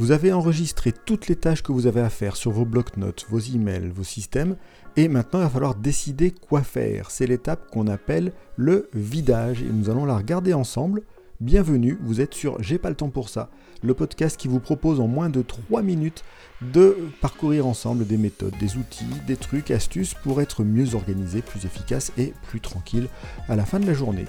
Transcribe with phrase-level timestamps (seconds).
[0.00, 3.40] Vous avez enregistré toutes les tâches que vous avez à faire sur vos blocs-notes, vos
[3.40, 4.54] emails, vos systèmes,
[4.94, 7.10] et maintenant il va falloir décider quoi faire.
[7.10, 11.02] C'est l'étape qu'on appelle le vidage, et nous allons la regarder ensemble.
[11.40, 13.50] Bienvenue, vous êtes sur J'ai pas le temps pour ça,
[13.82, 16.22] le podcast qui vous propose en moins de 3 minutes
[16.62, 21.64] de parcourir ensemble des méthodes, des outils, des trucs, astuces pour être mieux organisé, plus
[21.64, 23.08] efficace et plus tranquille
[23.48, 24.26] à la fin de la journée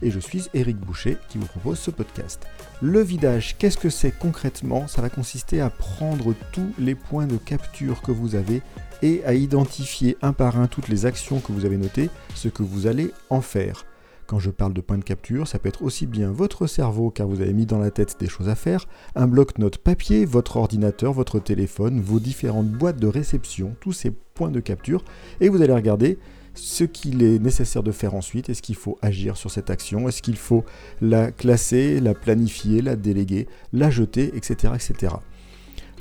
[0.00, 2.46] et je suis Eric Boucher qui vous propose ce podcast.
[2.80, 4.88] Le vidage, qu'est-ce que c'est concrètement?
[4.88, 8.62] Ça va consister à prendre tous les points de capture que vous avez
[9.02, 12.62] et à identifier un par un toutes les actions que vous avez notées, ce que
[12.62, 13.84] vous allez en faire.
[14.26, 17.26] Quand je parle de points de capture, ça peut être aussi bien votre cerveau car
[17.26, 21.12] vous avez mis dans la tête des choses à faire, un bloc-notes papier, votre ordinateur,
[21.12, 25.04] votre téléphone, vos différentes boîtes de réception, tous ces points de capture,
[25.40, 26.18] et vous allez regarder
[26.54, 30.22] ce qu'il est nécessaire de faire ensuite, est-ce qu'il faut agir sur cette action, est-ce
[30.22, 30.64] qu'il faut
[31.00, 34.74] la classer, la planifier, la déléguer, la jeter, etc.
[34.74, 35.14] etc.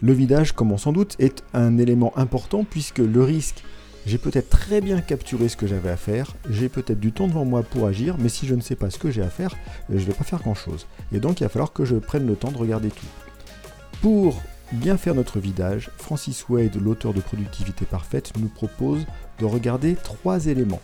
[0.02, 3.64] Le vidage, comme on s'en doute, est un élément important puisque le risque,
[4.06, 7.46] j'ai peut-être très bien capturé ce que j'avais à faire, j'ai peut-être du temps devant
[7.46, 9.56] moi pour agir, mais si je ne sais pas ce que j'ai à faire,
[9.90, 10.88] je ne vais pas faire grand-chose.
[11.14, 13.06] Et donc il va falloir que je prenne le temps de regarder tout.
[14.02, 19.06] Pour bien faire notre vidage, Francis Wade, l'auteur de Productivité Parfaite, nous propose
[19.40, 20.82] de regarder trois éléments.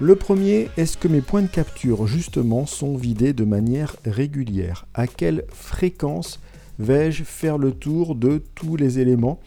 [0.00, 4.86] Le premier, est-ce que mes points de capture justement sont vidés de manière régulière?
[4.94, 6.40] À quelle fréquence
[6.78, 9.40] vais-je faire le tour de tous les éléments?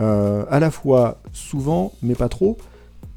[0.00, 2.56] Euh, À la fois souvent, mais pas trop.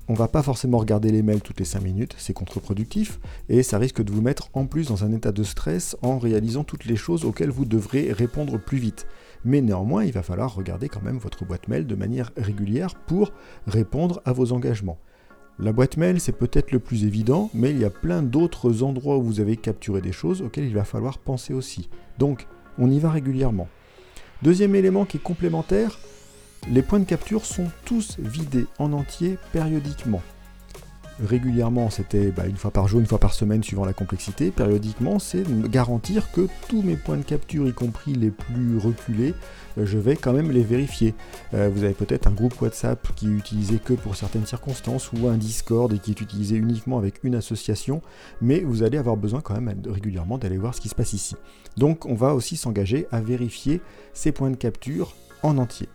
[0.07, 3.79] On va pas forcément regarder les mails toutes les 5 minutes, c'est contre-productif, et ça
[3.79, 6.95] risque de vous mettre en plus dans un état de stress en réalisant toutes les
[6.95, 9.07] choses auxquelles vous devrez répondre plus vite
[9.45, 13.31] mais néanmoins, il va falloir regarder quand même votre boîte mail de manière régulière pour
[13.67, 14.97] répondre à vos engagements.
[15.59, 19.17] La boîte mail, c'est peut-être le plus évident, mais il y a plein d'autres endroits
[19.17, 21.89] où vous avez capturé des choses auxquelles il va falloir penser aussi.
[22.17, 22.47] Donc,
[22.77, 23.69] on y va régulièrement.
[24.41, 25.97] Deuxième élément qui est complémentaire,
[26.71, 30.21] les points de capture sont tous vidés en entier périodiquement
[31.23, 34.51] régulièrement, c'était bah, une fois par jour, une fois par semaine, suivant la complexité.
[34.51, 39.33] Périodiquement, c'est garantir que tous mes points de capture, y compris les plus reculés,
[39.77, 41.13] euh, je vais quand même les vérifier.
[41.53, 45.27] Euh, vous avez peut-être un groupe WhatsApp qui est utilisé que pour certaines circonstances, ou
[45.27, 48.01] un Discord qui est utilisé uniquement avec une association,
[48.41, 51.35] mais vous allez avoir besoin quand même régulièrement d'aller voir ce qui se passe ici.
[51.77, 53.81] Donc on va aussi s'engager à vérifier
[54.13, 55.87] ces points de capture en entier.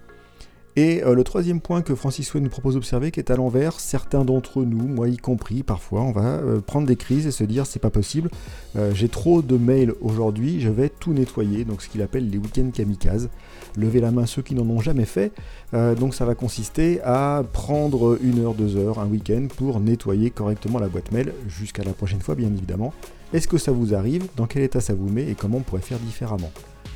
[0.76, 3.80] Et euh, le troisième point que Francis Wayne nous propose d'observer, qui est à l'envers,
[3.80, 7.42] certains d'entre nous, moi y compris, parfois, on va euh, prendre des crises et se
[7.42, 8.30] dire c'est pas possible,
[8.76, 12.38] euh, j'ai trop de mails aujourd'hui, je vais tout nettoyer, donc ce qu'il appelle les
[12.38, 13.30] week-ends kamikazes.
[13.76, 15.32] Levez la main ceux qui n'en ont jamais fait.
[15.72, 20.80] donc ça va consister à prendre une heure, deux heures, un week-end pour nettoyer correctement
[20.80, 22.92] la boîte mail, jusqu'à la prochaine fois bien évidemment.
[23.32, 24.26] Est-ce que ça vous arrive?
[24.36, 25.28] Dans quel état ça vous met?
[25.28, 26.50] Et comment on pourrait faire différemment?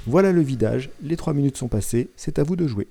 [0.06, 2.88] Voilà le vidage, les trois minutes sont passées, c'est à vous de jouer.